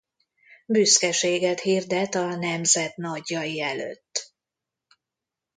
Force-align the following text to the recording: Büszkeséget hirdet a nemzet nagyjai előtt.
Büszkeséget 0.65 1.59
hirdet 1.61 2.15
a 2.15 2.35
nemzet 2.35 2.95
nagyjai 2.95 3.61
előtt. 3.61 4.33